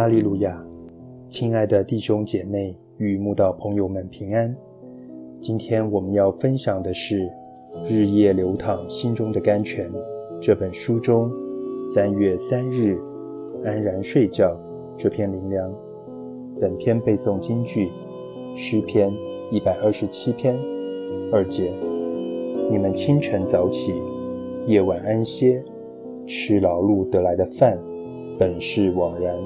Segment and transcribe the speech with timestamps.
[0.00, 0.66] 哈利路亚！
[1.28, 4.56] 亲爱的弟兄姐妹与慕道朋友们平安。
[5.42, 7.28] 今天我们要分享的是
[7.86, 9.92] 《日夜流淌心中的甘泉》
[10.40, 11.30] 这本书中
[11.82, 12.98] 三月三日
[13.62, 14.58] 安然睡觉
[14.96, 15.70] 这篇灵粮。
[16.58, 17.90] 本篇背诵京剧
[18.56, 19.12] 诗篇
[19.50, 20.58] 一百二十七篇
[21.30, 21.74] 二节：
[22.70, 24.00] 你们清晨早起，
[24.64, 25.62] 夜晚安歇，
[26.26, 27.78] 吃劳碌得来的饭，
[28.38, 29.38] 本是枉然。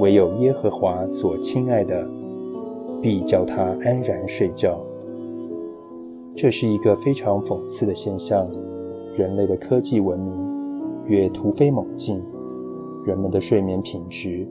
[0.00, 2.06] 唯有耶和华所亲爱的，
[3.00, 4.84] 必叫他安然睡觉。
[6.34, 8.50] 这是一个非常讽刺的现象。
[9.16, 10.36] 人类的科技文明
[11.06, 12.20] 越突飞猛进，
[13.06, 14.44] 人们的睡眠品质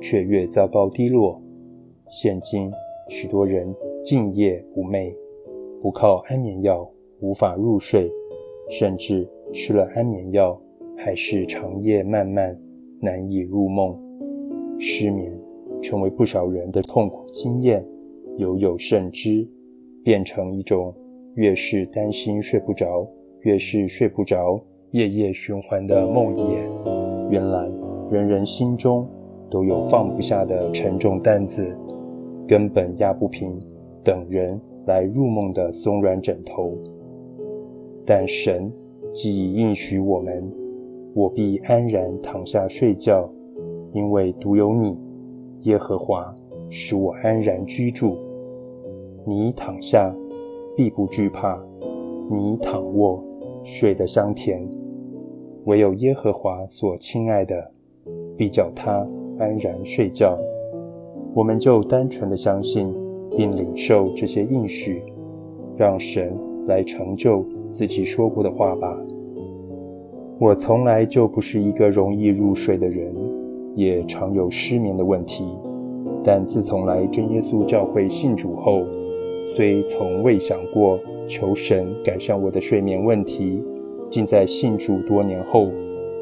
[0.00, 1.40] 却越糟糕低落。
[2.08, 2.72] 现今
[3.08, 3.72] 许多人
[4.02, 5.14] 静夜不寐，
[5.80, 8.10] 不靠安眠药无法入睡，
[8.68, 10.60] 甚至吃了安眠药
[10.96, 12.58] 还是长夜漫漫，
[13.00, 14.07] 难以入梦。
[14.78, 15.32] 失眠
[15.82, 17.84] 成为不少人的痛苦经验，
[18.36, 19.46] 有有甚之，
[20.04, 20.94] 变成一种
[21.34, 23.06] 越是担心睡不着，
[23.40, 24.60] 越是睡不着，
[24.92, 26.58] 夜夜循环的梦魇。
[27.30, 27.70] 原来
[28.10, 29.06] 人人心中
[29.50, 31.76] 都有放不下的沉重担子，
[32.46, 33.60] 根本压不平
[34.02, 36.76] 等人来入梦的松软枕头。
[38.06, 38.72] 但神
[39.12, 40.50] 既已应许我们，
[41.14, 43.30] 我必安然躺下睡觉。
[43.92, 44.98] 因为独有你，
[45.64, 46.34] 耶和华
[46.70, 48.16] 使我安然居住。
[49.24, 50.14] 你躺下，
[50.76, 51.58] 必不惧怕；
[52.30, 53.22] 你躺卧，
[53.62, 54.66] 睡得香甜。
[55.64, 57.70] 唯有耶和华所亲爱的，
[58.36, 59.06] 必叫他
[59.38, 60.38] 安然睡觉。
[61.34, 62.94] 我们就单纯的相信
[63.36, 65.02] 并领受这些应许，
[65.76, 66.34] 让神
[66.66, 68.96] 来成就自己说过的话吧。
[70.38, 73.14] 我从来就不是一个容易入睡的人。
[73.78, 75.44] 也常有失眠的问题，
[76.24, 78.84] 但自从来真耶稣教会信主后，
[79.46, 83.62] 虽从未想过求神改善我的睡眠问题，
[84.10, 85.68] 竟在信主多年后，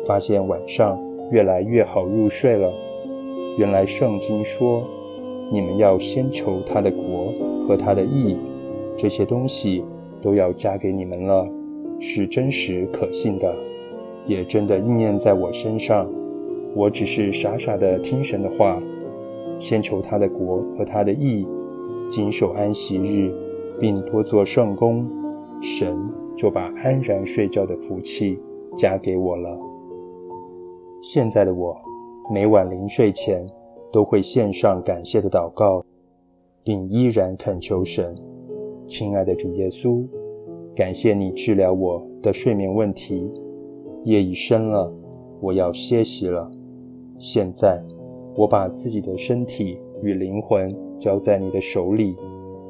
[0.05, 2.71] 发现晚上越来越好入睡了。
[3.56, 4.84] 原来圣经说，
[5.50, 7.33] 你们要先求他的国
[7.66, 8.37] 和他的义，
[8.99, 9.83] 这些东西
[10.21, 11.49] 都要加给你们了，
[11.99, 13.56] 是真实可信的，
[14.27, 16.06] 也真的应验在我身上。
[16.76, 18.78] 我只是傻傻的听神的话，
[19.59, 21.48] 先求他的国和他的义，
[22.06, 23.32] 谨守安息日，
[23.81, 25.09] 并多做圣功，
[25.59, 25.97] 神
[26.36, 28.38] 就把安然睡觉的福气
[28.76, 29.59] 加给我了。
[31.00, 31.75] 现在的我，
[32.31, 33.47] 每晚临睡前
[33.91, 35.82] 都会献上感谢的祷告，
[36.62, 38.15] 并依然恳求神：
[38.86, 40.06] 亲爱的主耶稣，
[40.75, 43.32] 感谢你治疗我的睡眠问题。
[44.03, 44.92] 夜已深了，
[45.41, 46.50] 我要歇息了。
[47.19, 47.82] 现在，
[48.34, 52.15] 我把自己的身体与灵魂交在你的手里，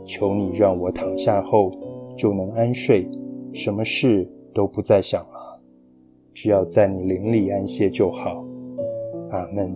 [0.05, 1.73] 求你让我躺下后
[2.17, 3.09] 就能安睡，
[3.53, 5.61] 什么事都不再想了，
[6.33, 8.45] 只要在你灵里安歇就好。
[9.31, 9.75] 阿门。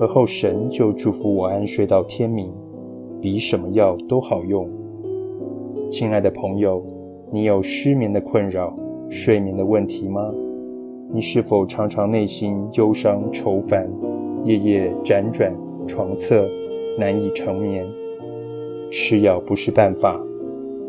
[0.00, 2.50] 而后神就祝福我安睡到天明，
[3.20, 4.66] 比什么药都好用。
[5.90, 6.82] 亲爱的朋友，
[7.30, 8.74] 你有失眠的困扰、
[9.10, 10.32] 睡眠的问题吗？
[11.12, 13.90] 你是否常常内心忧伤愁烦，
[14.44, 15.52] 夜夜辗转
[15.84, 16.48] 床侧，
[16.96, 17.84] 难以成眠？
[18.92, 20.24] 吃药不是办法，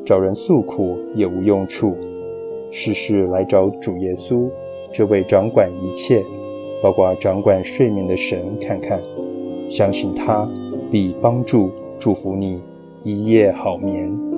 [0.05, 1.95] 找人诉苦也无用处，
[2.69, 4.47] 事事来找主耶稣，
[4.91, 6.23] 这位掌管一切，
[6.83, 9.01] 包括掌管睡眠的神看看，
[9.67, 10.47] 相信他
[10.91, 12.61] 必帮助祝福你
[13.01, 14.30] 一夜好眠。